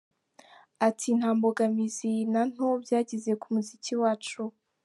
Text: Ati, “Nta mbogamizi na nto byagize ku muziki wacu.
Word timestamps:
Ati, 0.87 1.07
“Nta 1.17 1.29
mbogamizi 1.37 2.11
na 2.33 2.41
nto 2.51 2.67
byagize 2.83 3.31
ku 3.41 3.47
muziki 3.53 3.93
wacu. 4.01 4.41